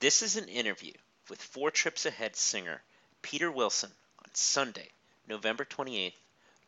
[0.00, 0.94] This is an interview
[1.28, 2.80] with Four Trips Ahead singer
[3.20, 4.88] Peter Wilson on Sunday,
[5.28, 6.14] November 28th,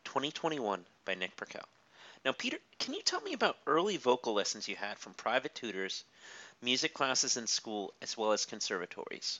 [0.03, 1.67] 2021, by Nick Purcell.
[2.23, 6.03] Now, Peter, can you tell me about early vocal lessons you had from private tutors,
[6.61, 9.39] music classes in school, as well as conservatories?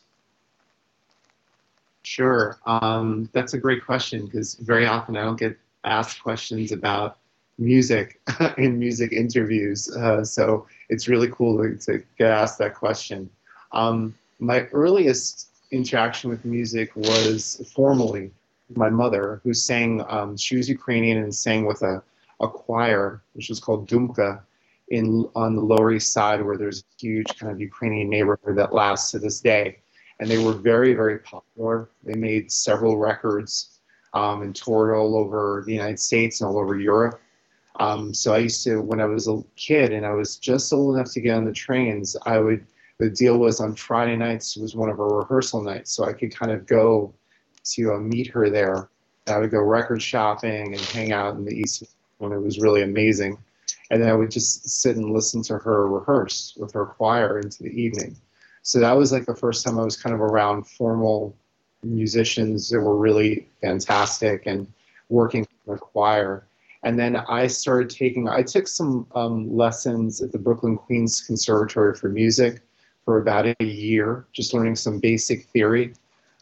[2.02, 2.58] Sure.
[2.66, 7.20] Um, that's a great question because very often I don't get asked questions about
[7.60, 8.20] music
[8.58, 9.88] in music interviews.
[9.96, 13.30] Uh, so it's really cool to, to, get asked that question.
[13.74, 18.32] Um, my earliest interaction with music was formally
[18.76, 22.02] my mother, who sang, um, she was Ukrainian and sang with a,
[22.40, 24.42] a choir, which was called Dumka,
[24.90, 28.74] in, on the Lower East Side, where there's a huge kind of Ukrainian neighborhood that
[28.74, 29.80] lasts to this day.
[30.20, 31.90] And they were very, very popular.
[32.04, 33.80] They made several records
[34.14, 37.20] um, and toured all over the United States and all over Europe.
[37.80, 40.96] Um, so I used to, when I was a kid and I was just old
[40.96, 42.64] enough to get on the trains, I would,
[43.04, 45.92] the deal was on Friday nights was one of our rehearsal nights.
[45.92, 47.14] So I could kind of go
[47.76, 48.88] to uh, meet her there.
[49.28, 51.84] I would go record shopping and hang out in the East
[52.20, 53.38] when it was really amazing.
[53.92, 57.64] And then I would just sit and listen to her rehearse with her choir into
[57.64, 58.16] the evening.
[58.62, 61.36] So that was like the first time I was kind of around formal
[61.84, 64.66] musicians that were really fantastic and
[65.10, 66.46] working in the choir.
[66.84, 71.96] And then I started taking, I took some um, lessons at the Brooklyn Queens Conservatory
[71.96, 72.62] for Music
[73.06, 75.94] for about a year, just learning some basic theory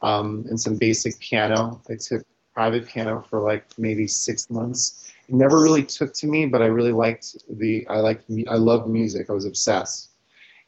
[0.02, 1.82] um, and some basic piano.
[1.90, 2.24] I took
[2.54, 5.14] private piano for like maybe six months.
[5.28, 8.88] It never really took to me, but I really liked the, I liked, I loved
[8.88, 9.30] music.
[9.30, 10.10] I was obsessed.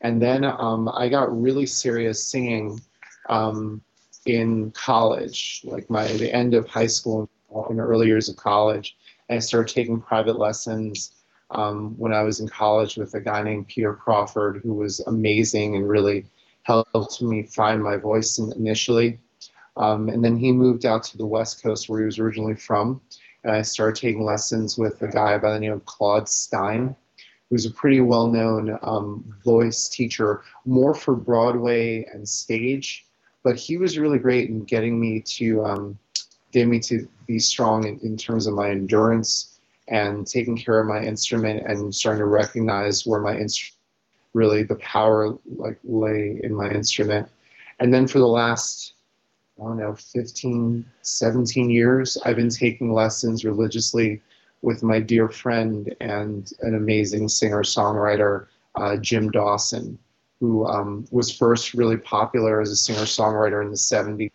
[0.02, 2.80] And then um, I got really serious singing
[3.30, 3.82] um,
[4.26, 7.30] in college, like my the end of high school
[7.70, 8.98] and early years of college.
[9.30, 11.23] I started taking private lessons
[11.54, 15.76] um, when I was in college with a guy named Peter Crawford, who was amazing
[15.76, 16.26] and really
[16.64, 19.20] helped me find my voice initially.
[19.76, 23.02] Um, and then he moved out to the West Coast where he was originally from.
[23.44, 26.96] And I started taking lessons with a guy by the name of Claude Stein,
[27.50, 33.06] who's a pretty well known um, voice teacher, more for Broadway and stage.
[33.44, 36.00] But he was really great in getting me to um,
[36.54, 39.53] me to be strong in, in terms of my endurance
[39.88, 43.80] and taking care of my instrument and starting to recognize where my instrument
[44.34, 47.30] really the power like lay in my instrument.
[47.80, 48.94] And then for the last
[49.60, 54.20] I don't know 15, 17 years, I've been taking lessons religiously
[54.64, 60.00] with my dear friend and an amazing singer songwriter, uh, Jim Dawson,
[60.40, 64.32] who um, was first really popular as a singer songwriter in the 70s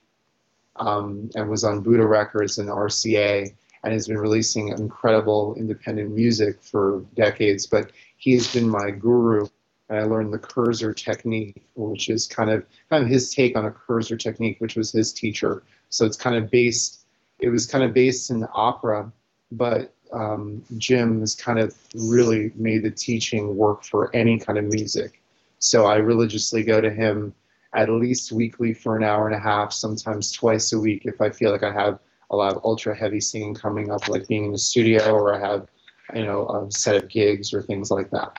[0.77, 6.63] um, and was on Buddah Records and RCA and has been releasing incredible independent music
[6.63, 7.67] for decades.
[7.67, 9.47] But he has been my guru.
[9.89, 13.65] And I learned the Kurzer technique, which is kind of kind of his take on
[13.65, 15.63] a Kurzer technique, which was his teacher.
[15.89, 17.07] So it's kind of based.
[17.41, 19.11] It was kind of based in opera,
[19.53, 24.65] but um, Jim has kind of really made the teaching work for any kind of
[24.65, 25.21] music.
[25.59, 27.35] So I religiously go to him
[27.75, 31.31] at least weekly for an hour and a half, sometimes twice a week if I
[31.31, 31.99] feel like I have
[32.31, 35.41] a lot of ultra heavy singing coming up, like being in the studio or I
[35.41, 35.69] have,
[36.15, 38.39] you know, a set of gigs or things like that.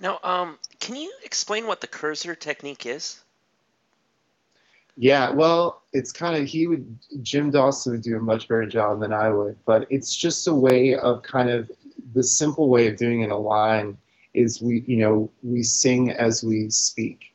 [0.00, 3.22] Now, um, can you explain what the Kurzer technique is?
[4.98, 9.00] Yeah, well, it's kind of he would Jim Dawson would do a much better job
[9.00, 11.70] than I would, but it's just a way of kind of
[12.14, 13.98] the simple way of doing in a line
[14.32, 17.34] is we you know we sing as we speak.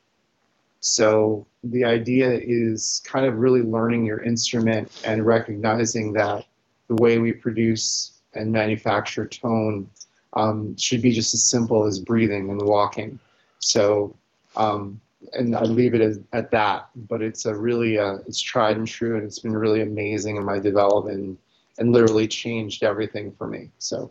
[0.80, 6.44] So the idea is kind of really learning your instrument and recognizing that
[6.88, 9.88] the way we produce and manufacture tone
[10.34, 13.18] um, should be just as simple as breathing and walking.
[13.58, 14.16] So
[14.56, 15.00] um,
[15.32, 16.88] and I leave it as, at that.
[16.96, 20.44] But it's a really uh, it's tried and true, and it's been really amazing in
[20.44, 21.38] my development,
[21.78, 23.70] and literally changed everything for me.
[23.78, 24.10] So.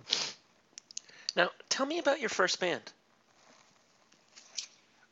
[1.35, 2.91] Now, tell me about your first band.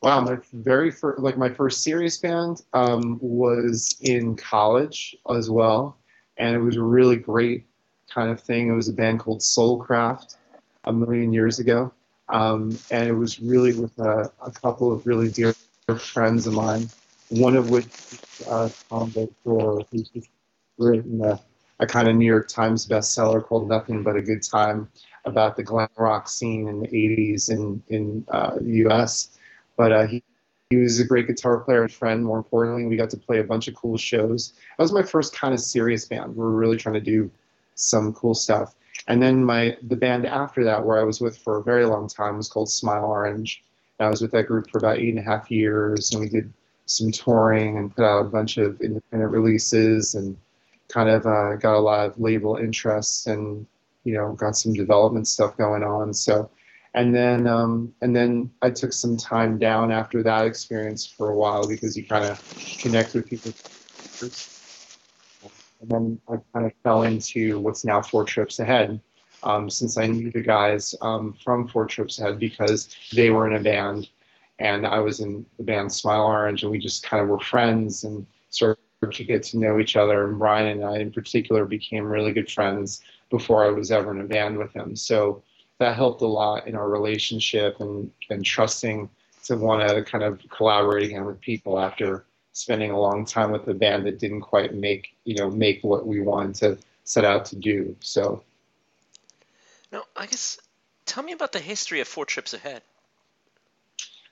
[0.02, 5.98] Wow, my very first, like my first serious band um, was in college as well,
[6.38, 7.66] and it was a really great
[8.08, 8.68] kind of thing.
[8.68, 10.36] It was a band called Soulcraft
[10.84, 11.92] a million years ago,
[12.30, 15.52] um, and it was really with a, a couple of really dear
[15.98, 16.88] friends of mine,
[17.28, 17.86] one of which
[18.48, 20.10] uh, Tom Beaujour, who's
[20.78, 21.38] written a,
[21.78, 24.88] a kind of New York Times bestseller called Nothing But a Good Time
[25.26, 29.36] about the glam rock scene in the 80s in, in uh, the US.
[29.80, 30.22] But uh, he,
[30.68, 32.84] he was a great guitar player and friend, more importantly.
[32.84, 34.52] We got to play a bunch of cool shows.
[34.76, 36.36] That was my first kind of serious band.
[36.36, 37.30] We were really trying to do
[37.76, 38.74] some cool stuff.
[39.08, 42.08] And then my the band after that, where I was with for a very long
[42.08, 43.62] time, was called Smile Orange
[44.00, 46.52] I was with that group for about eight and a half years, and we did
[46.86, 50.36] some touring and put out a bunch of independent releases and
[50.88, 53.66] kind of uh, got a lot of label interest and
[54.04, 56.14] you know got some development stuff going on.
[56.14, 56.50] So,
[56.94, 61.36] and then um, and then I took some time down after that experience for a
[61.36, 63.52] while because you kind of connect with people.
[65.80, 69.00] And then I kind of fell into what's now Four Trips Ahead.
[69.42, 73.56] Um, since I knew the guys um, from Four Trips Ahead because they were in
[73.56, 74.08] a band
[74.60, 78.04] and I was in the band Smile Orange, and we just kind of were friends
[78.04, 78.78] and started
[79.10, 80.28] to get to know each other.
[80.28, 83.00] And Brian and I, in particular, became really good friends
[83.30, 84.94] before I was ever in a band with him.
[84.94, 85.42] So
[85.80, 89.08] that helped a lot in our relationship and, and trusting
[89.44, 93.66] to want to kind of collaborate again with people after spending a long time with
[93.66, 97.44] a band that didn't quite make you know make what we wanted to set out
[97.46, 97.96] to do.
[98.00, 98.42] So.
[99.90, 100.58] Now, I guess,
[101.06, 102.82] tell me about the history of Four Trips Ahead.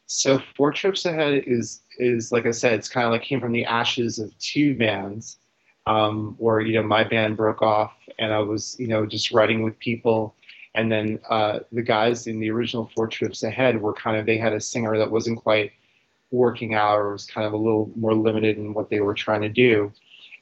[0.06, 3.52] So Four Trips Ahead is is like I said, it's kind of like came from
[3.52, 5.38] the ashes of two bands,
[5.86, 9.62] um, where you know my band broke off and I was you know just writing
[9.62, 10.34] with people,
[10.74, 14.38] and then uh, the guys in the original Four Trips Ahead were kind of they
[14.38, 15.72] had a singer that wasn't quite
[16.30, 19.42] working out or was kind of a little more limited in what they were trying
[19.42, 19.92] to do,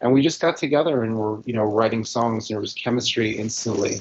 [0.00, 3.37] and we just got together and were you know writing songs and there was chemistry
[3.37, 4.00] instantly.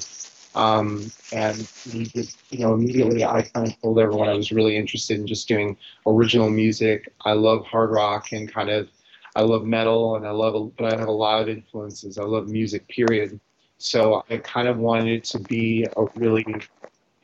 [0.56, 4.74] Um, and we just, you know, immediately I kind of told everyone I was really
[4.74, 5.76] interested in just doing
[6.06, 7.12] original music.
[7.26, 8.88] I love hard rock and kind of,
[9.36, 12.16] I love metal and I love, but I have a lot of influences.
[12.16, 13.38] I love music, period.
[13.78, 16.44] So I kind of wanted it to be a really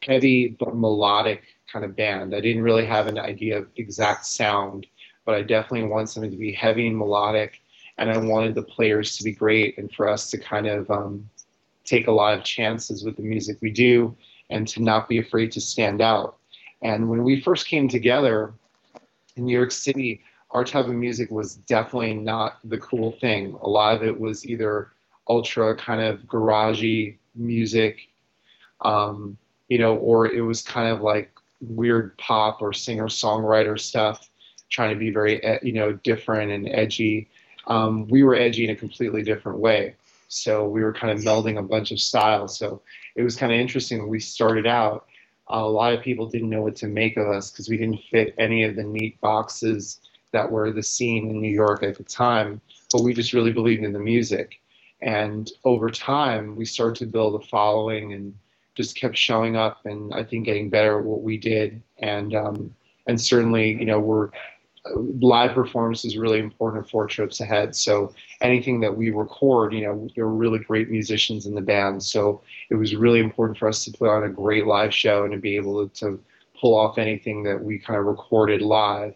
[0.02, 2.34] heavy but melodic kind of band.
[2.34, 4.87] I didn't really have an idea of exact sound,
[5.25, 7.60] but I definitely wanted something to be heavy and melodic.
[7.99, 11.28] And I wanted the players to be great and for us to kind of, um,
[11.84, 14.16] take a lot of chances with the music we do
[14.50, 16.37] and to not be afraid to stand out.
[16.82, 18.52] And when we first came together
[19.37, 23.56] in New York City, our type of music was definitely not the cool thing.
[23.62, 24.93] A lot of it was either
[25.28, 28.08] ultra kind of garagey music,
[28.82, 29.36] um,
[29.69, 34.28] you know, or it was kind of like weird pop or singer songwriter stuff,
[34.69, 37.28] trying to be very, you know, different and edgy.
[37.66, 39.94] Um, we were edgy in a completely different way.
[40.28, 42.56] So we were kind of melding a bunch of styles.
[42.56, 42.82] So
[43.14, 45.06] it was kind of interesting when we started out.
[45.48, 48.34] A lot of people didn't know what to make of us because we didn't fit
[48.38, 50.00] any of the neat boxes
[50.32, 52.62] that were the scene in New York at the time.
[52.90, 54.61] But we just really believed in the music.
[55.02, 58.34] And over time, we started to build a following and
[58.75, 61.82] just kept showing up and I think getting better at what we did.
[61.99, 62.75] And um,
[63.06, 64.31] and certainly, you know, we're
[64.94, 67.75] live performance is really important for trips ahead.
[67.76, 72.02] So anything that we record, you know, are really great musicians in the band.
[72.02, 75.32] So it was really important for us to put on a great live show and
[75.32, 76.20] to be able to, to
[76.60, 79.14] pull off anything that we kind of recorded live.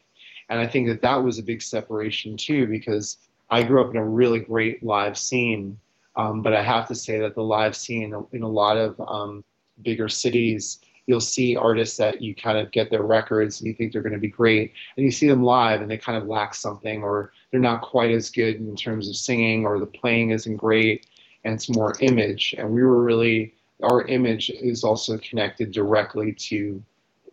[0.48, 3.18] And I think that that was a big separation too, because
[3.50, 5.78] I grew up in a really great live scene.
[6.16, 9.44] Um, but I have to say that the live scene in a lot of um,
[9.82, 13.92] bigger cities you'll see artists that you kind of get their records and you think
[13.92, 16.54] they're going to be great, and you see them live and they kind of lack
[16.54, 20.56] something, or they're not quite as good in terms of singing, or the playing isn't
[20.56, 21.06] great,
[21.44, 22.54] and it's more image.
[22.58, 26.82] And we were really our image is also connected directly to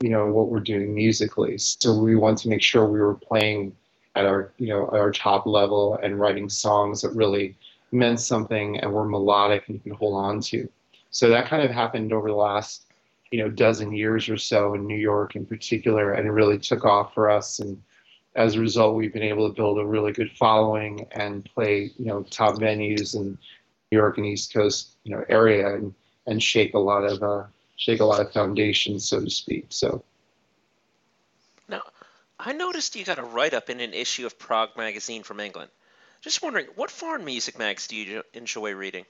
[0.02, 1.58] you know what we're doing musically.
[1.58, 3.76] So we want to make sure we were playing
[4.16, 7.56] at our you know at our top level and writing songs that really
[7.92, 10.68] meant something and were melodic and you can hold on to.
[11.12, 12.86] So that kind of happened over the last
[13.32, 16.86] you know dozen years or so in New York in particular, and it really took
[16.86, 17.60] off for us.
[17.60, 17.82] And
[18.36, 22.06] as a result, we've been able to build a really good following and play you
[22.06, 23.38] know top venues in
[23.92, 25.94] New York and East Coast you know area and
[26.28, 27.44] and shake a lot of uh,
[27.76, 29.68] shake a lot of foundations, so to speak.
[29.70, 30.04] So.
[32.46, 35.72] I noticed you got a write up in an issue of Prog magazine from England.
[36.22, 39.06] Just wondering, what foreign music mags do you enjoy reading?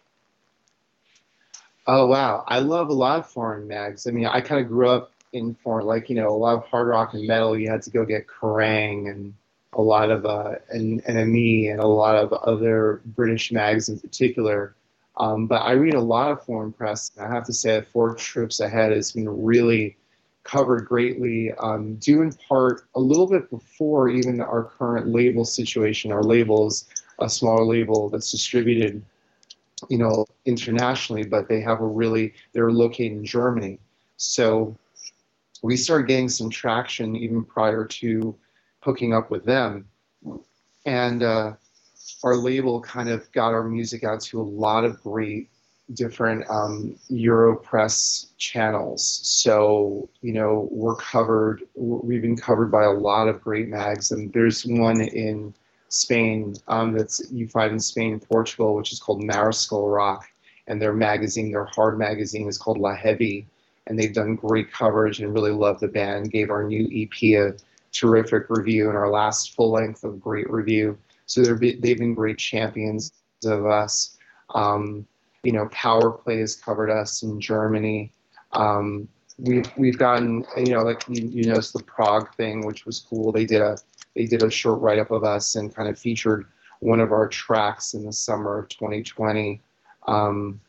[1.88, 4.08] Oh wow, I love a lot of foreign mags.
[4.08, 6.66] I mean, I kind of grew up in foreign, like you know, a lot of
[6.66, 7.58] hard rock and metal.
[7.58, 9.34] You had to go get Kerrang and
[9.74, 14.76] a lot of uh, and NME and a lot of other British mags in particular.
[15.18, 17.12] Um, but I read a lot of foreign press.
[17.18, 19.98] And I have to say that Four Trips Ahead has been really
[20.44, 26.12] covered greatly, um, due in part a little bit before even our current label situation.
[26.12, 26.86] Our label's
[27.20, 29.04] a smaller label that's distributed
[29.90, 33.80] you know, internationally, but they have a really, they're located in Germany.
[34.18, 34.78] So
[35.62, 38.36] we started getting some traction even prior to
[38.82, 39.88] hooking up with them.
[40.86, 41.54] And uh,
[42.24, 45.50] our label kind of got our music out to a lot of great
[45.94, 49.20] different um, Europress channels.
[49.24, 54.12] So, you know, we're covered, we've been covered by a lot of great mags.
[54.12, 55.54] And there's one in
[55.90, 60.26] Spain um, that's you find in Spain and Portugal, which is called Mariscal Rock.
[60.68, 63.46] And their magazine, their hard magazine, is called La Heavy.
[63.86, 66.32] And they've done great coverage and really love the band.
[66.32, 67.58] Gave our new EP a
[67.92, 70.98] terrific review and our last full length of great review.
[71.26, 73.12] So they've been great champions
[73.46, 74.18] of us.
[74.56, 75.06] Um,
[75.44, 78.12] you know, Power plays covered us in Germany.
[78.54, 79.08] Um,
[79.38, 83.32] we've we've gotten you know like you, you noticed the Prog thing, which was cool.
[83.32, 83.78] They did a
[84.16, 86.46] they did a short write up of us and kind of featured
[86.80, 89.62] one of our tracks in the summer of 2020.
[90.08, 90.60] Um,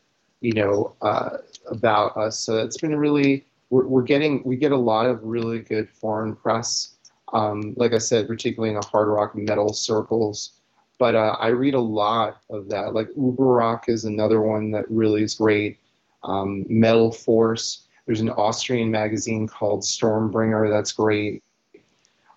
[0.41, 2.37] you know uh, about us.
[2.37, 6.35] So it's been really we're, we're getting we get a lot of really good foreign
[6.35, 6.91] press.
[7.33, 10.51] Um, like I said, particularly in the hard rock metal circles.
[10.97, 12.93] But uh, I read a lot of that.
[12.93, 15.77] Like Uber Rock is another one that really is great.
[16.23, 17.87] Um, Metal Force.
[18.05, 21.43] There's an Austrian magazine called Stormbringer that's great.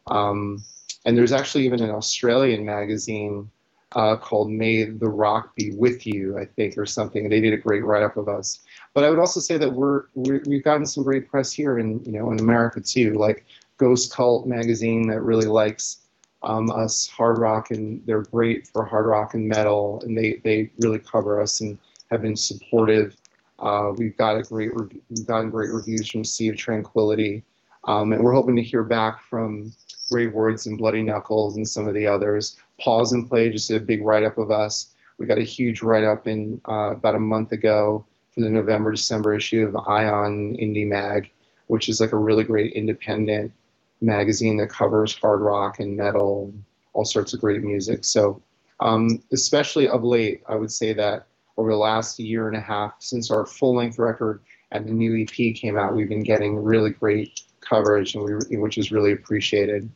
[0.07, 0.65] Um,
[1.05, 3.51] and there's actually even an Australian magazine
[3.93, 7.29] uh, called May the Rock Be With You, I think, or something.
[7.29, 8.61] They did a great write-up of us.
[8.95, 12.05] But I would also say that we're, we have gotten some great press here in
[12.05, 13.47] you know in America too, like
[13.79, 15.99] Ghost Cult magazine that really likes
[16.43, 20.71] um, us hard rock, and they're great for hard rock and metal, and they, they
[20.79, 21.79] really cover us and
[22.11, 23.17] have been supportive.
[23.59, 27.43] Uh, we've got a great we've gotten great reviews from Sea of Tranquility,
[27.85, 29.73] um, and we're hoping to hear back from
[30.11, 32.57] Brave Words and Bloody Knuckles and some of the others.
[32.81, 34.95] Pause and Play just did a big write up of us.
[35.19, 38.93] We got a huge write up in uh, about a month ago for the November
[38.93, 41.31] December issue of Ion Indie Mag,
[41.67, 43.53] which is like a really great independent
[44.01, 46.53] magazine that covers hard rock and metal,
[46.93, 48.05] all sorts of great music.
[48.05, 48.43] So,
[48.81, 51.27] um, especially of late, I would say that
[51.57, 54.41] over the last year and a half, since our full length record
[54.71, 58.79] and the new EP came out, we've been getting really great coverage, and we, which
[58.79, 59.91] is really appreciated.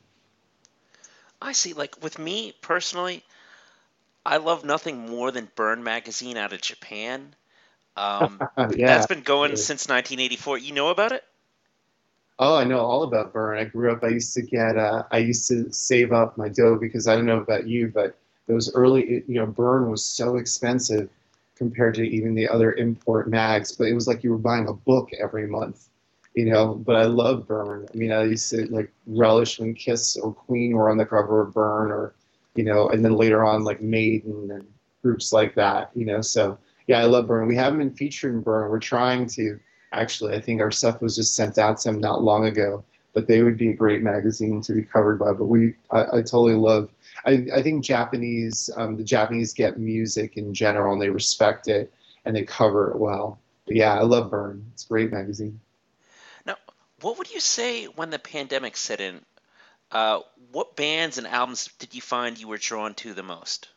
[1.41, 1.73] I see.
[1.73, 3.25] Like with me personally,
[4.25, 7.35] I love nothing more than Burn magazine out of Japan.
[7.97, 8.41] Um,
[8.75, 10.59] yeah, that's been going since 1984.
[10.59, 11.25] You know about it?
[12.45, 13.57] Oh, I know all about Burn.
[13.57, 14.03] I grew up.
[14.03, 14.77] I used to get.
[14.77, 18.19] Uh, I used to save up my dough because I don't know about you, but
[18.49, 21.09] those early, you know, Burn was so expensive
[21.55, 23.71] compared to even the other import mags.
[23.71, 25.87] But it was like you were buying a book every month,
[26.35, 26.75] you know.
[26.75, 27.87] But I love Burn.
[27.95, 31.43] I mean, I used to like relish when Kiss or Queen were on the cover
[31.43, 32.13] of Burn, or
[32.57, 34.67] you know, and then later on like Maiden and
[35.01, 36.21] groups like that, you know.
[36.21, 36.59] So
[36.89, 37.47] yeah, I love Burn.
[37.47, 38.69] We haven't been featured in Burn.
[38.69, 39.61] We're trying to
[39.93, 42.85] Actually, I think our stuff was just sent out to them not long ago.
[43.15, 45.33] But they would be a great magazine to be covered by.
[45.33, 46.89] But we, I, I totally love.
[47.27, 51.93] I, I think Japanese, um, the Japanese get music in general, and they respect it
[52.25, 53.39] and they cover it well.
[53.67, 54.65] But yeah, I love Burn.
[54.73, 55.61] It's a great magazine.
[56.47, 56.57] Now,
[57.01, 59.21] what would you say when the pandemic set in?
[59.91, 60.21] Uh,
[60.53, 63.69] what bands and albums did you find you were drawn to the most?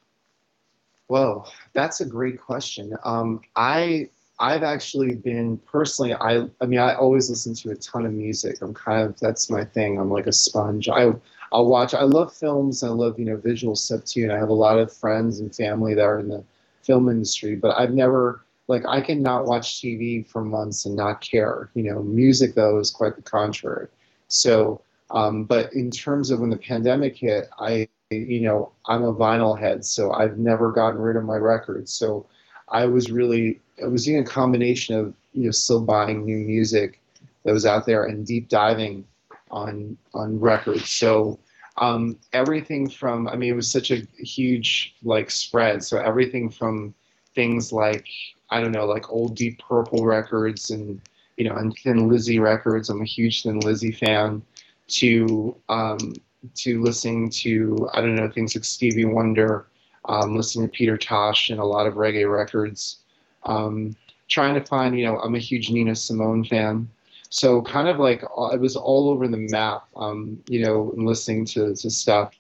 [1.08, 2.96] Well, that's a great question.
[3.04, 6.14] Um, I I've actually been personally.
[6.14, 8.62] I I mean, I always listen to a ton of music.
[8.62, 9.98] I'm kind of that's my thing.
[10.00, 10.90] I'm like a sponge.
[10.90, 11.14] I
[11.52, 11.94] I'll watch.
[11.94, 12.84] I love films.
[12.84, 14.24] I love you know visual stuff too.
[14.24, 16.44] And I have a lot of friends and family that are in the
[16.84, 17.56] film industry.
[17.56, 21.70] But I've never like I cannot watch TV for months and not care.
[21.74, 23.88] You know, music though is quite the contrary.
[24.28, 29.14] So, um, but in terms of when the pandemic hit, I you know I'm a
[29.14, 31.94] vinyl head, so I've never gotten rid of my records.
[31.94, 32.26] So
[32.70, 37.00] I was really I was doing a combination of you know still buying new music
[37.44, 39.06] that was out there and deep diving
[39.52, 40.90] on on records.
[40.90, 41.40] So
[41.78, 45.84] um, everything from I mean it was such a huge like spread.
[45.84, 46.94] So everything from
[47.36, 48.08] things like
[48.50, 51.02] I don't know like old Deep Purple records and
[51.38, 52.90] you know and Thin Lizzy records.
[52.90, 54.42] I'm a huge Thin Lizzy fan.
[54.88, 56.14] To um,
[56.56, 59.66] to listening to I don't know things like Stevie Wonder,
[60.08, 62.98] um, listening to Peter Tosh and a lot of reggae records
[63.44, 63.96] um,
[64.28, 66.90] trying to find, you know, I'm a huge Nina Simone fan.
[67.30, 71.46] So kind of like uh, it was all over the map, um, you know, listening
[71.46, 72.34] to, to stuff.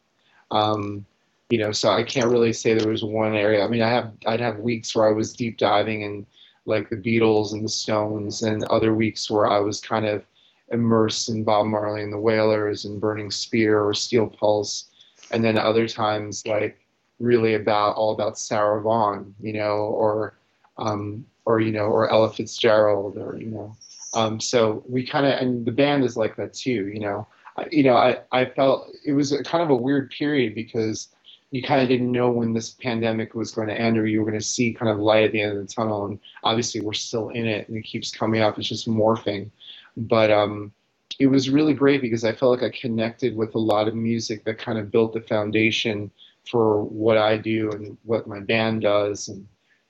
[0.52, 1.06] Um,
[1.50, 3.64] you know, so I can't really say there was one area.
[3.64, 6.26] I mean, I have I'd have weeks where I was deep diving in
[6.66, 10.24] like the Beatles and the Stones, and other weeks where I was kind of
[10.70, 14.86] immersed in Bob Marley and the Wailers and Burning Spear or Steel Pulse,
[15.30, 16.80] and then other times like
[17.20, 20.36] really about all about Sarah Vaughan, you know, or
[20.78, 23.76] um, or you know, or Ella Fitzgerald, or you know.
[24.14, 26.88] Um, so we kind of, and the band is like that too.
[26.88, 30.12] You know, I, you know, I I felt it was a, kind of a weird
[30.12, 31.10] period because
[31.52, 34.30] you kind of didn't know when this pandemic was going to end or you were
[34.30, 36.06] going to see kind of light at the end of the tunnel.
[36.06, 38.58] And obviously, we're still in it and it keeps coming up.
[38.58, 39.50] It's just morphing.
[39.96, 40.74] But um,
[41.20, 44.44] it was really great because I felt like I connected with a lot of music
[44.44, 46.12] that kind of built the foundation
[46.50, 49.28] for what I do and what my band does.
[49.28, 49.48] And,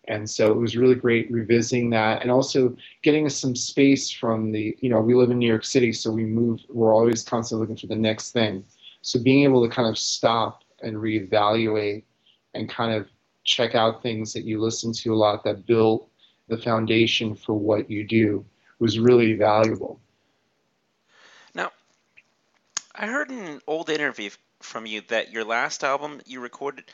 [0.08, 4.52] and so it was really great revisiting that and also getting us some space from
[4.52, 7.64] the, you know, we live in New York City, so we move, we're always constantly
[7.64, 8.64] looking for the next thing.
[9.02, 12.04] So being able to kind of stop and reevaluate
[12.54, 13.08] and kind of
[13.44, 16.10] check out things that you listen to a lot that built
[16.48, 18.46] the foundation for what you do
[18.80, 20.00] was really valuable.
[21.54, 21.72] Now,
[22.96, 24.30] I heard in an old interview
[24.66, 26.86] from you that your last album you recorded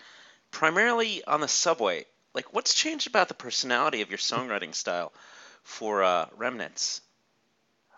[0.51, 2.05] primarily on the subway.
[2.33, 5.11] Like, what's changed about the personality of your songwriting style
[5.63, 7.01] for uh, Remnants?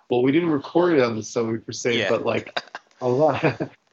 [0.09, 2.09] Well, we didn't record it on the subway per se, yeah.
[2.09, 2.63] but like
[3.01, 3.43] a lot,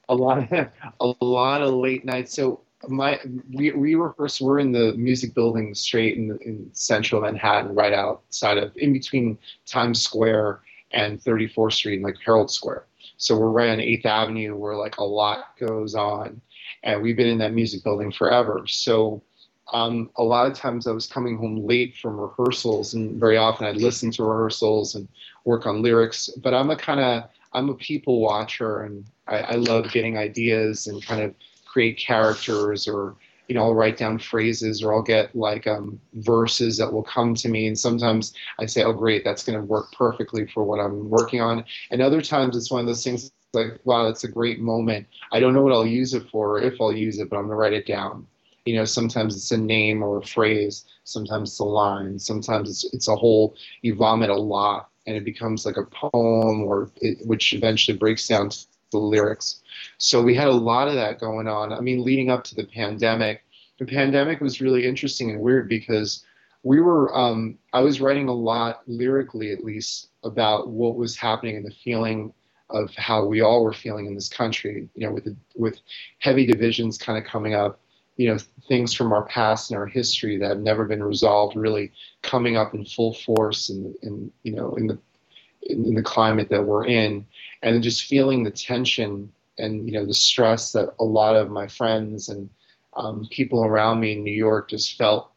[0.09, 0.69] a lot of
[1.01, 2.35] a lot of late nights.
[2.35, 3.21] So my
[3.53, 4.41] we we rehearse.
[4.41, 9.39] We're in the music building straight in, in central Manhattan, right outside of in between
[9.67, 10.61] Times Square
[10.93, 12.87] and 34th Street, like Herald Square.
[13.21, 16.41] So we're right on 8th Avenue, where like a lot goes on,
[16.83, 18.65] and we've been in that music building forever.
[18.67, 19.23] So.
[19.73, 23.69] Um, a lot of times I was coming home late from rehearsals, and very often
[23.69, 25.07] I'd listen to rehearsals and
[25.45, 26.29] work on lyrics.
[26.43, 30.89] But I'm a kind of I'm a people watcher, and I, I love getting ideas
[30.89, 31.35] and kind of
[31.65, 33.17] create characters or
[33.50, 37.35] you know, I'll write down phrases or I'll get like um, verses that will come
[37.35, 37.66] to me.
[37.66, 41.40] And sometimes I say, oh, great, that's going to work perfectly for what I'm working
[41.40, 41.64] on.
[41.90, 45.09] And other times it's one of those things like, wow, that's a great moment.
[45.33, 47.47] I don't know what I'll use it for or if I'll use it, but I'm
[47.47, 48.25] going to write it down.
[48.66, 52.95] You know, sometimes it's a name or a phrase, sometimes it's a line, sometimes it's,
[52.95, 57.26] it's a whole, you vomit a lot and it becomes like a poem or it,
[57.26, 59.63] which eventually breaks down to the lyrics.
[59.99, 61.73] So we had a lot of that going on.
[61.73, 63.43] I mean, leading up to the pandemic,
[63.79, 66.25] the pandemic was really interesting and weird because
[66.63, 71.57] we were, um, I was writing a lot lyrically at least about what was happening
[71.57, 72.33] and the feeling
[72.69, 75.81] of how we all were feeling in this country, you know, with, the, with
[76.19, 77.81] heavy divisions kind of coming up,
[78.17, 81.91] you know, things from our past and our history that have never been resolved really
[82.23, 84.99] coming up in full force and, in, you know, in the,
[85.63, 87.27] in the climate that we're in
[87.63, 91.67] and just feeling the tension and you know the stress that a lot of my
[91.67, 92.49] friends and
[92.97, 95.31] um, people around me in New York just felt.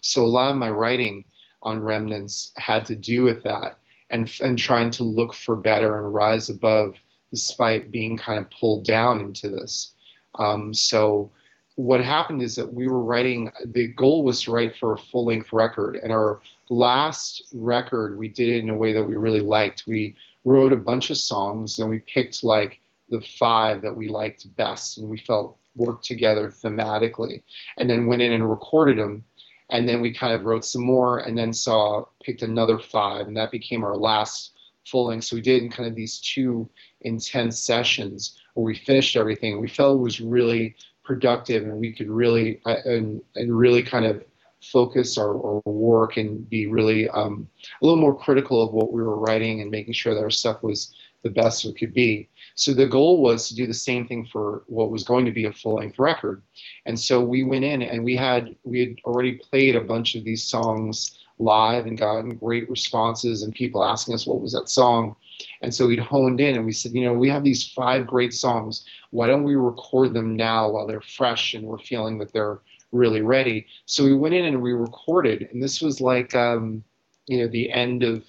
[0.00, 1.24] So a lot of my writing
[1.62, 3.78] on remnants had to do with that
[4.10, 6.94] and and trying to look for better and rise above
[7.30, 9.92] despite being kind of pulled down into this.
[10.38, 11.30] Um, so
[11.76, 15.26] what happened is that we were writing the goal was to write for a full
[15.26, 19.40] length record and our last record we did it in a way that we really
[19.40, 19.84] liked.
[19.86, 24.54] We wrote a bunch of songs and we picked like the five that we liked
[24.56, 27.42] best and we felt worked together thematically
[27.78, 29.24] and then went in and recorded them
[29.70, 33.36] and then we kind of wrote some more and then saw picked another five and
[33.36, 34.52] that became our last
[34.86, 35.24] full length.
[35.24, 36.68] So we did in kind of these two
[37.00, 39.60] intense sessions where we finished everything.
[39.60, 44.04] We felt it was really productive and we could really uh, and, and really kind
[44.04, 44.24] of
[44.72, 47.48] focus our, our work and be really um,
[47.80, 50.62] a little more critical of what we were writing and making sure that our stuff
[50.62, 52.28] was the best it could be.
[52.54, 55.46] So the goal was to do the same thing for what was going to be
[55.46, 56.42] a full-length record.
[56.86, 60.24] And so we went in and we had we had already played a bunch of
[60.24, 65.16] these songs live and gotten great responses and people asking us what was that song.
[65.62, 68.32] And so we'd honed in and we said, you know, we have these five great
[68.32, 68.84] songs.
[69.10, 72.60] Why don't we record them now while they're fresh and we're feeling that they're
[72.94, 73.66] really ready.
[73.86, 76.82] So we went in and we recorded, and this was like, um,
[77.26, 78.24] you know, the end of.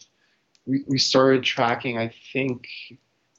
[0.68, 2.68] We, we started tracking, I think,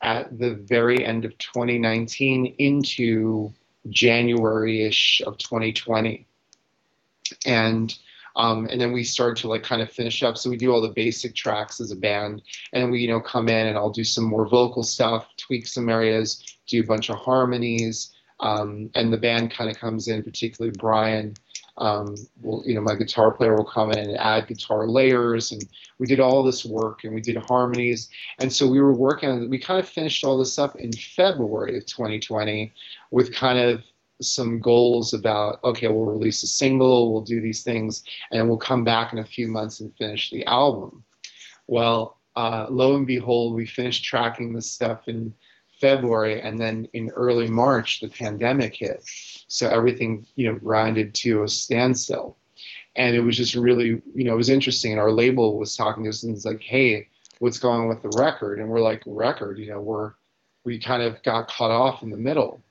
[0.00, 3.52] at the very end of 2019 into
[3.88, 6.24] January-ish of 2020,
[7.44, 7.98] and
[8.36, 10.36] um, and then we started to like kind of finish up.
[10.36, 13.48] So we do all the basic tracks as a band, and we you know come
[13.48, 17.16] in and I'll do some more vocal stuff, tweak some areas, do a bunch of
[17.16, 21.34] harmonies, um, and the band kind of comes in, particularly Brian.
[21.78, 22.14] Um,
[22.64, 25.62] you know, my guitar player will come in and add guitar layers, and
[25.98, 29.50] we did all this work, and we did harmonies, and so we were working on.
[29.50, 32.72] We kind of finished all this up in February of 2020,
[33.10, 33.82] with kind of
[34.22, 38.84] some goals about okay, we'll release a single, we'll do these things, and we'll come
[38.84, 41.04] back in a few months and finish the album.
[41.66, 45.34] Well, uh, lo and behold, we finished tracking this stuff in
[45.80, 49.02] February, and then in early March, the pandemic hit.
[49.48, 52.36] So everything, you know, grinded to a standstill.
[52.96, 54.92] And it was just really, you know, it was interesting.
[54.92, 57.08] And our label was talking to us and it's like, hey,
[57.40, 58.58] what's going on with the record?
[58.58, 60.12] And we're like, record, you know, we're,
[60.64, 62.62] we kind of got cut off in the middle.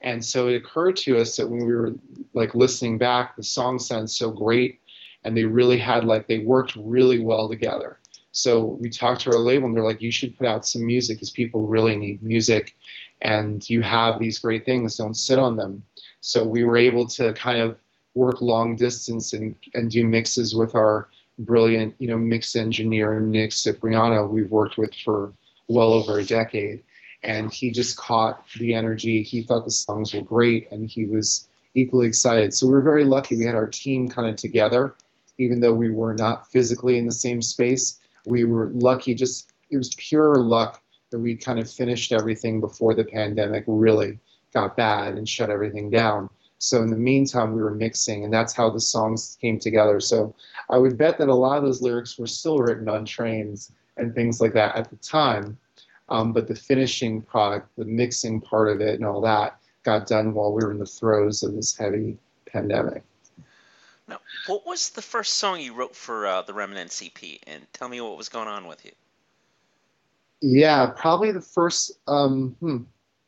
[0.00, 1.94] And so it occurred to us that when we were
[2.34, 4.80] like listening back, the song sounds so great,
[5.24, 7.98] and they really had like they worked really well together.
[8.36, 11.16] So we talked to our label, and they're like, "You should put out some music
[11.16, 12.76] because people really need music,
[13.22, 14.96] and you have these great things.
[14.96, 15.82] Don't sit on them."
[16.20, 17.78] So we were able to kind of
[18.14, 23.52] work long distance and, and do mixes with our brilliant, you know, mix engineer Nick
[23.52, 25.32] Cipriano, we've worked with for
[25.68, 26.82] well over a decade.
[27.22, 29.22] And he just caught the energy.
[29.22, 32.54] He thought the songs were great and he was equally excited.
[32.54, 33.36] So we were very lucky.
[33.36, 34.94] We had our team kind of together,
[35.38, 37.98] even though we were not physically in the same space.
[38.26, 42.94] We were lucky, just it was pure luck that we kind of finished everything before
[42.94, 44.18] the pandemic really
[44.52, 46.28] got bad and shut everything down.
[46.58, 50.00] So in the meantime, we were mixing, and that's how the songs came together.
[50.00, 50.34] So
[50.70, 54.14] I would bet that a lot of those lyrics were still written on trains and
[54.14, 55.58] things like that at the time.
[56.08, 60.34] Um, but the finishing product, the mixing part of it, and all that got done
[60.34, 63.02] while we were in the throes of this heavy pandemic.
[64.08, 67.40] Now, what was the first song you wrote for uh, the Remnants EP?
[67.46, 68.92] And tell me what was going on with you.
[70.40, 71.98] Yeah, probably the first.
[72.06, 72.82] Um, hmm,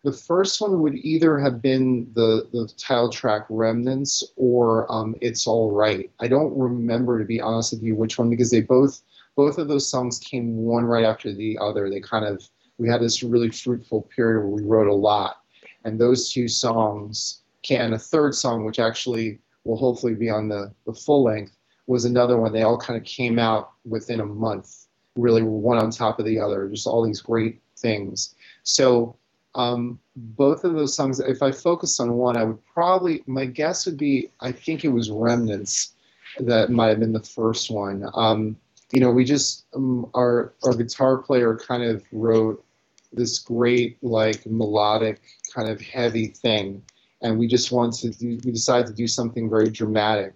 [0.04, 5.46] the first one would either have been the, the title track Remnants or um, It's
[5.46, 6.10] All Right.
[6.20, 9.02] I don't remember, to be honest with you, which one, because they both,
[9.34, 11.90] both of those songs came one right after the other.
[11.90, 15.42] They kind of, we had this really fruitful period where we wrote a lot.
[15.84, 20.72] And those two songs, and a third song, which actually will hopefully be on the,
[20.86, 22.52] the full length, was another one.
[22.52, 26.38] They all kind of came out within a month, really one on top of the
[26.38, 28.34] other, just all these great things.
[28.62, 29.16] So
[29.54, 33.86] um, both of those songs, if I focus on one, I would probably, my guess
[33.86, 35.94] would be, I think it was Remnants
[36.38, 38.04] that might have been the first one.
[38.14, 38.56] Um,
[38.92, 42.64] you know, we just, um, our, our guitar player kind of wrote
[43.12, 45.20] this great, like, melodic,
[45.54, 46.82] kind of heavy thing.
[47.22, 50.34] And we just wanted to do, we decided to do something very dramatic.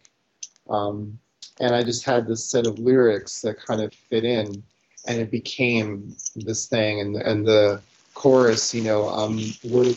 [0.68, 1.18] Um,
[1.61, 4.62] and I just had this set of lyrics that kind of fit in,
[5.07, 7.01] and it became this thing.
[7.01, 7.81] And, and the,
[8.14, 9.95] chorus, you know, um, where,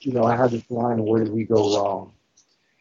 [0.00, 2.12] you know, I had this line, where did we go wrong?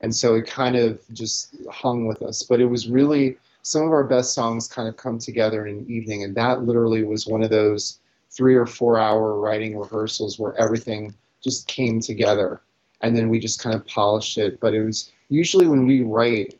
[0.02, 2.43] And so it kind of just hung with us.
[2.43, 5.86] But it was really, some of our best songs kind of come together in an
[5.89, 6.23] evening.
[6.23, 7.99] And that literally was one of those
[8.32, 12.62] three or four hour writing rehearsals where everything just came together.
[13.02, 14.60] And then we just kind of polished it.
[14.60, 16.60] But it was usually when we write,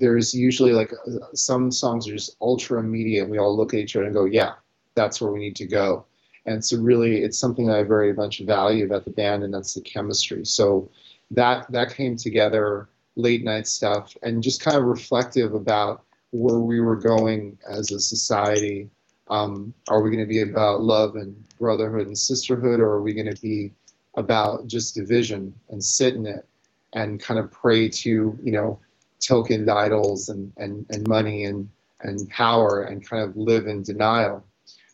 [0.00, 0.92] there's usually like
[1.34, 3.28] some songs are just ultra immediate.
[3.28, 4.54] We all look at each other and go, yeah,
[4.94, 6.06] that's where we need to go.
[6.46, 9.74] And so really, it's something that I very much value about the band, and that's
[9.74, 10.44] the chemistry.
[10.44, 10.90] So
[11.30, 16.80] that that came together, late night stuff, and just kind of reflective about where we
[16.80, 18.90] were going as a society.
[19.28, 23.14] Um, are we going to be about love and brotherhood and sisterhood, or are we
[23.14, 23.72] going to be
[24.16, 26.46] about just division and sit in it
[26.92, 28.78] and kind of pray to you know
[29.20, 31.68] token idols and, and, and money and,
[32.00, 34.44] and power and kind of live in denial?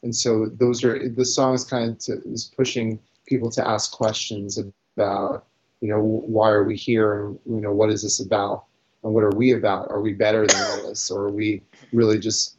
[0.03, 4.59] and so those are the songs kind of to, is pushing people to ask questions
[4.97, 5.45] about
[5.81, 8.65] you know why are we here and you know what is this about?
[9.03, 9.91] And what are we about?
[9.91, 11.11] Are we better than all this?
[11.11, 12.57] Or are we really just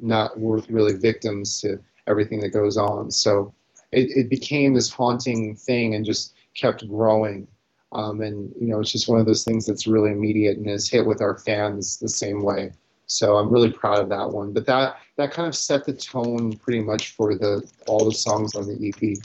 [0.00, 3.10] not we're really victims to everything that goes on?
[3.10, 3.54] So
[3.92, 7.46] it, it became this haunting thing and just kept growing
[7.92, 10.88] um, and you know it's just one of those things that's really immediate and has
[10.88, 12.72] hit with our fans the same way
[13.08, 14.52] so I'm really proud of that one.
[14.52, 18.54] But that that kind of set the tone pretty much for the all the songs
[18.54, 19.18] on the EP.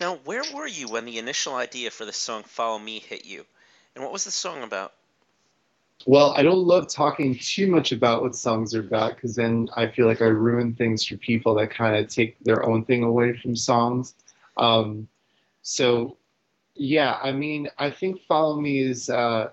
[0.00, 3.46] Now, where were you when the initial idea for the song "Follow Me" hit you,
[3.94, 4.92] and what was the song about?
[6.04, 9.88] Well, I don't love talking too much about what songs are about because then I
[9.88, 13.36] feel like I ruin things for people that kind of take their own thing away
[13.38, 14.14] from songs.
[14.56, 15.08] Um,
[15.62, 16.16] so,
[16.74, 19.08] yeah, I mean, I think "Follow Me" is.
[19.10, 19.50] Uh,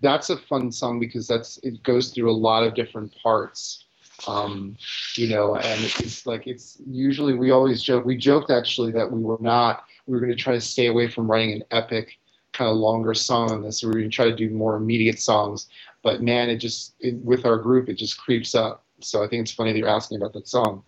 [0.00, 3.84] that's a fun song because that's it goes through a lot of different parts
[4.26, 4.76] um,
[5.14, 9.22] you know and it's like it's usually we always joke we joked actually that we
[9.22, 12.18] were not we were going to try to stay away from writing an epic
[12.56, 15.20] kind of longer song on this we were going to try to do more immediate
[15.20, 15.68] songs
[16.02, 19.42] but man it just it, with our group it just creeps up so i think
[19.42, 20.82] it's funny that you're asking about that song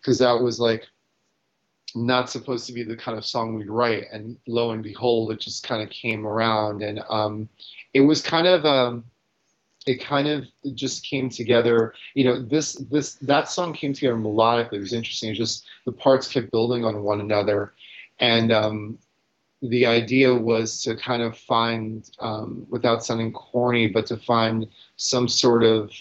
[0.00, 0.86] because that was like
[1.94, 5.38] not supposed to be the kind of song we'd write and lo and behold it
[5.38, 7.48] just kind of came around and um,
[7.92, 9.04] it was kind of um,
[9.86, 11.94] it kind of just came together.
[12.14, 14.74] You know, this this that song came together melodically.
[14.74, 15.28] It was interesting.
[15.28, 17.72] It was just the parts kept building on one another,
[18.20, 18.98] and um,
[19.62, 25.28] the idea was to kind of find, um, without sounding corny, but to find some
[25.28, 25.92] sort of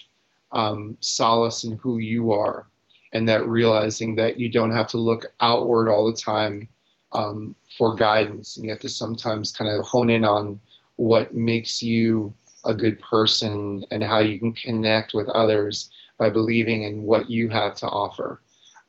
[0.51, 2.67] um, solace in who you are,
[3.13, 6.67] and that realizing that you don't have to look outward all the time
[7.11, 8.57] um, for guidance.
[8.57, 10.59] And you have to sometimes kind of hone in on
[10.95, 12.33] what makes you
[12.65, 17.49] a good person and how you can connect with others by believing in what you
[17.49, 18.41] have to offer.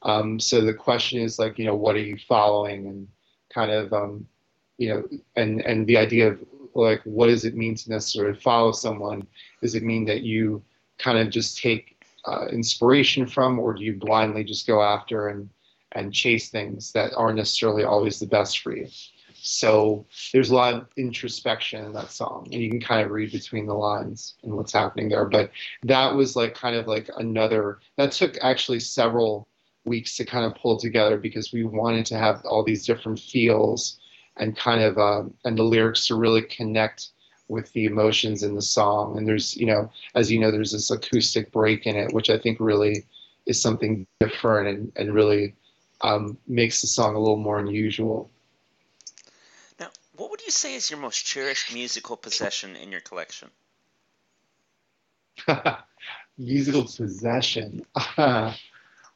[0.02, 3.08] Um, so the question is like, you know, what are you following and
[3.54, 4.26] kind of, um,
[4.82, 5.04] you know,
[5.36, 6.40] and, and the idea of
[6.74, 9.24] like, what does it mean to necessarily follow someone?
[9.60, 10.60] Does it mean that you
[10.98, 15.48] kind of just take uh, inspiration from, or do you blindly just go after and,
[15.92, 18.88] and chase things that aren't necessarily always the best for you?
[19.34, 23.30] So there's a lot of introspection in that song, and you can kind of read
[23.30, 25.26] between the lines and what's happening there.
[25.26, 25.52] But
[25.84, 29.46] that was like kind of like another, that took actually several
[29.84, 33.98] weeks to kind of pull together because we wanted to have all these different feels
[34.36, 37.08] and kind of, uh, and the lyrics to really connect
[37.48, 39.16] with the emotions in the song.
[39.16, 42.38] And there's, you know, as you know, there's this acoustic break in it, which I
[42.38, 43.04] think really
[43.46, 45.54] is something different and, and really
[46.00, 48.30] um, makes the song a little more unusual.
[49.78, 53.50] Now, what would you say is your most cherished musical possession in your collection?
[56.38, 57.84] musical possession.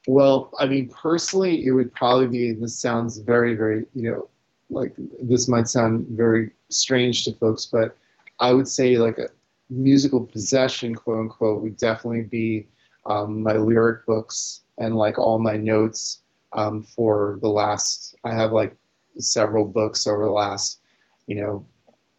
[0.06, 2.52] well, I mean, personally, it would probably be.
[2.52, 4.28] This sounds very, very, you know,
[4.70, 7.96] like this might sound very strange to folks, but
[8.40, 9.28] I would say like a
[9.70, 12.66] musical possession, quote unquote, would definitely be
[13.06, 16.20] um, my lyric books and like all my notes
[16.52, 18.16] um, for the last.
[18.24, 18.76] I have like
[19.18, 20.80] several books over the last
[21.26, 21.66] you know,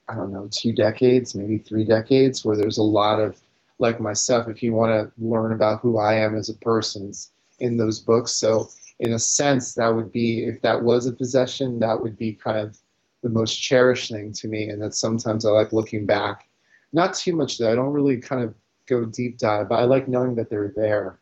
[0.10, 3.40] I don't know, two decades, maybe three decades, where there's a lot of,
[3.80, 7.14] like myself, if you want to learn about who I am as a person,
[7.60, 8.32] in those books.
[8.32, 12.34] So, in a sense, that would be, if that was a possession, that would be
[12.34, 12.78] kind of
[13.22, 14.70] the most cherished thing to me.
[14.70, 16.48] And that sometimes I like looking back.
[16.94, 17.72] Not too much, though.
[17.72, 18.56] I don't really kind of
[18.88, 21.20] go deep dive, but I like knowing that they're there.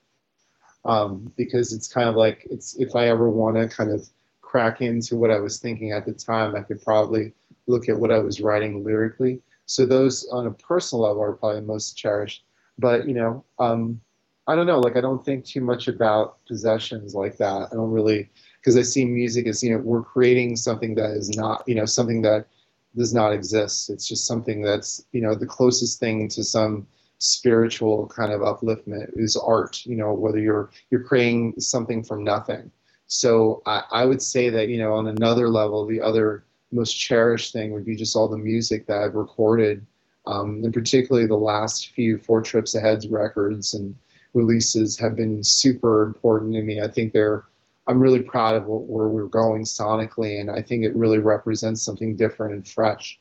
[0.86, 4.08] Um, because it's kind of like, it's if I ever want to kind of
[4.42, 7.34] crack into what I was thinking at the time, I could probably
[7.68, 9.42] look at what I was writing lyrically.
[9.66, 12.46] So those on a personal level are probably the most cherished.
[12.78, 14.00] But you know, um,
[14.48, 14.80] I don't know.
[14.80, 17.70] Like I don't think too much about possessions like that.
[17.72, 18.30] I don't really
[18.60, 21.86] because I see music as you know we're creating something that is not you know
[21.86, 22.48] something that
[22.96, 23.90] does not exist.
[23.90, 29.10] It's just something that's you know the closest thing to some spiritual kind of upliftment
[29.16, 29.84] is art.
[29.86, 32.72] You know whether you're you're creating something from nothing.
[33.08, 37.54] So I, I would say that you know on another level the other most cherished
[37.54, 39.86] thing would be just all the music that I've recorded,
[40.28, 43.96] um, and particularly the last few Four Trips Ahead records and
[44.36, 46.82] releases have been super important to me.
[46.82, 47.46] I think they're
[47.88, 52.16] I'm really proud of where we're going sonically, and I think it really represents something
[52.16, 53.20] different and fresh.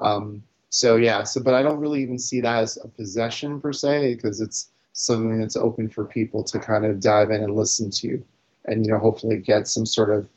[0.00, 3.72] Um, so yeah, so but I don't really even see that as a possession per
[3.72, 7.90] se because it's something that's open for people to kind of dive in and listen
[7.90, 8.22] to,
[8.64, 10.28] and you know hopefully get some sort of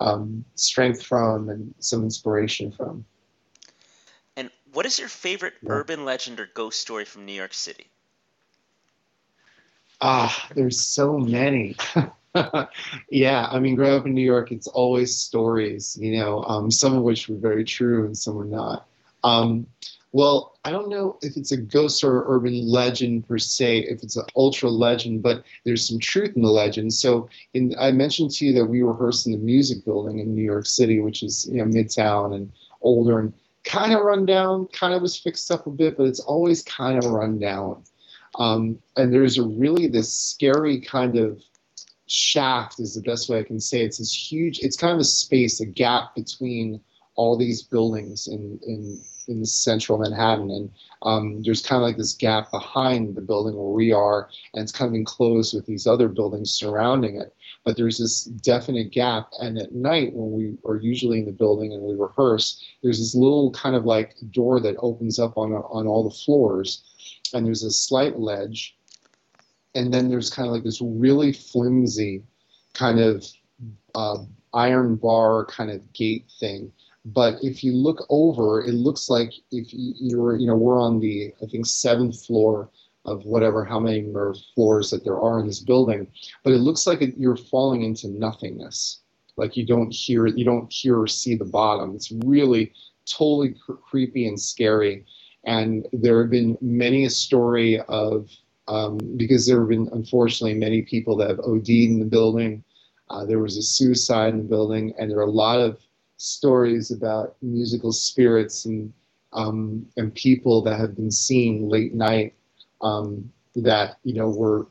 [0.00, 3.04] um, strength from and some inspiration from.
[4.36, 5.72] And what is your favorite yeah.
[5.72, 7.90] urban legend or ghost story from New York City?
[10.00, 11.76] Ah, there's so many.
[13.10, 16.94] yeah, I mean, growing up in New York, it's always stories, you know, um, some
[16.96, 18.86] of which were very true and some were not.
[19.24, 19.66] Um,
[20.12, 24.16] well, I don't know if it's a ghost or urban legend per se, if it's
[24.16, 26.94] an ultra legend, but there's some truth in the legend.
[26.94, 30.42] So, in, I mentioned to you that we rehearsed in the music building in New
[30.42, 33.34] York City, which is you know Midtown and older and
[33.64, 37.02] kind of run down, kind of was fixed up a bit, but it's always kind
[37.04, 37.82] of run down.
[38.38, 41.42] Um, and there's a really this scary kind of
[42.06, 43.86] shaft is the best way I can say it.
[43.86, 44.60] It's this huge.
[44.60, 46.80] It's kind of a space, a gap between
[47.14, 50.70] all these buildings in in in central Manhattan, and
[51.02, 54.72] um, there's kind of like this gap behind the building where we are, and it's
[54.72, 57.34] kind of enclosed with these other buildings surrounding it.
[57.64, 61.72] But there's this definite gap, and at night when we are usually in the building
[61.72, 65.86] and we rehearse, there's this little kind of like door that opens up on on
[65.86, 66.82] all the floors,
[67.34, 68.76] and there's a slight ledge,
[69.74, 72.22] and then there's kind of like this really flimsy
[72.74, 73.24] kind of
[73.94, 74.18] uh,
[74.54, 76.72] iron bar kind of gate thing
[77.12, 81.32] but if you look over, it looks like if you're, you know, we're on the,
[81.42, 82.68] I think, seventh floor
[83.06, 86.06] of whatever, how many more floors that there are in this building,
[86.44, 89.00] but it looks like you're falling into nothingness.
[89.36, 91.94] Like you don't hear, you don't hear or see the bottom.
[91.94, 92.72] It's really
[93.06, 95.06] totally cr- creepy and scary.
[95.44, 98.30] And there have been many a story of,
[98.66, 102.62] um, because there have been unfortunately many people that have OD'd in the building.
[103.10, 105.78] Uh, there was a suicide in the building, and there are a lot of
[106.18, 108.92] stories about musical spirits and
[109.32, 112.34] um, and people that have been seen late night
[112.80, 114.66] um, that you know were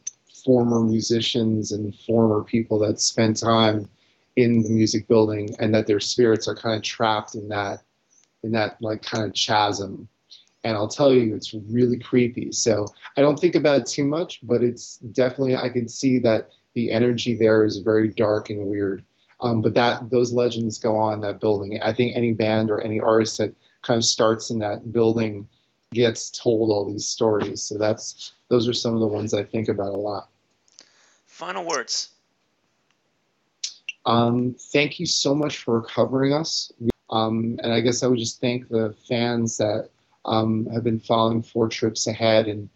[0.46, 3.88] former musicians and former people that spent time
[4.36, 7.82] in the music building and that their spirits are kind of trapped in that
[8.44, 10.08] in that like kind of chasm
[10.68, 12.52] and I'll tell you, it's really creepy.
[12.52, 16.50] So I don't think about it too much, but it's definitely I can see that
[16.74, 19.02] the energy there is very dark and weird.
[19.40, 21.80] Um, but that those legends go on that building.
[21.82, 25.48] I think any band or any artist that kind of starts in that building
[25.94, 27.62] gets told all these stories.
[27.62, 30.28] So that's those are some of the ones I think about a lot.
[31.28, 32.10] Final words.
[34.06, 36.74] Um, thank you so much for covering us.
[37.10, 39.92] Um, and I guess I would just thank the fans that
[40.28, 42.70] um, have been following Four Trips Ahead and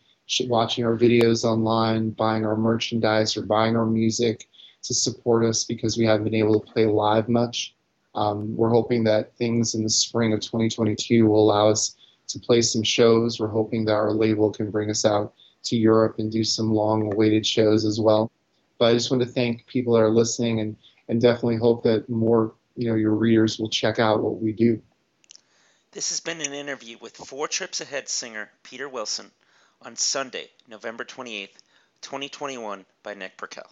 [0.47, 4.47] watching our videos online, buying our merchandise, or buying our music
[4.83, 7.75] to support us because we haven't been able to play live much.
[8.15, 11.95] Um, we're hoping that things in the spring of 2022 will allow us
[12.27, 13.39] to play some shows.
[13.39, 15.33] We're hoping that our label can bring us out
[15.63, 18.31] to Europe and do some long awaited shows as well.
[18.79, 20.75] But I just want to thank people that are listening and,
[21.07, 24.81] and definitely hope that more you know your readers will check out what we do.
[25.93, 29.29] This has been an interview with Four Trips Ahead singer Peter Wilson
[29.81, 31.49] on Sunday, November 28th,
[31.99, 33.69] 2021 by Nick Purkell.